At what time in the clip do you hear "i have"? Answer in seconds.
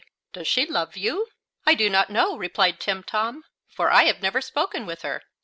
3.91-4.19